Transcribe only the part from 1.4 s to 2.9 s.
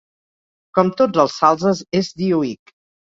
salzes és dioic.